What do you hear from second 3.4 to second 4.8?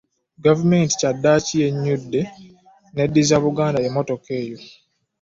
Buganda emmotoka eno.